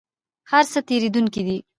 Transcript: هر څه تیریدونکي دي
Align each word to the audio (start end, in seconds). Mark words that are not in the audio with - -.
هر 0.51 0.63
څه 0.71 0.79
تیریدونکي 0.89 1.41
دي 1.47 1.57